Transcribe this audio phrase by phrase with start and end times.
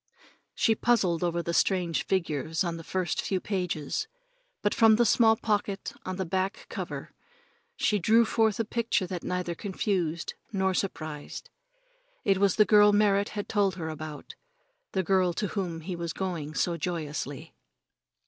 [0.55, 4.07] She puzzled over the strange figures on the first few pages,
[4.63, 7.13] but from the small pocket on the back cover
[7.75, 11.51] she drew forth a picture that neither confused nor surprised.
[12.25, 14.33] It was the girl Merrit had told her about
[14.93, 17.53] the girl to whom he was going so joyously.